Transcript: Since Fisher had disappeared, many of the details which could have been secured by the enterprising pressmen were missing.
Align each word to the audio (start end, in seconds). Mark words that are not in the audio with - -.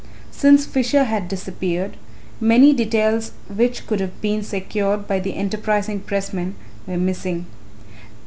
Since 0.31 0.65
Fisher 0.65 1.03
had 1.03 1.27
disappeared, 1.27 1.95
many 2.39 2.71
of 2.71 2.77
the 2.77 2.85
details 2.85 3.33
which 3.55 3.85
could 3.85 3.99
have 3.99 4.19
been 4.19 4.41
secured 4.41 5.07
by 5.07 5.19
the 5.19 5.35
enterprising 5.35 5.99
pressmen 5.99 6.55
were 6.87 6.97
missing. 6.97 7.45